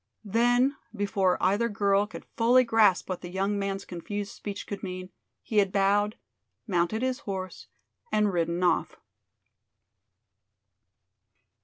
Then 0.25 0.77
before 0.95 1.37
either 1.39 1.69
girl 1.69 2.07
could 2.07 2.25
fully 2.35 2.63
grasp 2.63 3.07
what 3.07 3.21
the 3.21 3.29
young 3.29 3.59
man's 3.59 3.85
confused 3.85 4.31
speech 4.31 4.65
could 4.65 4.81
mean, 4.81 5.11
he 5.43 5.59
had 5.59 5.71
bowed, 5.71 6.15
mounted 6.65 7.03
his 7.03 7.19
horse 7.19 7.67
and 8.11 8.33
ridden 8.33 8.63
off. 8.63 8.97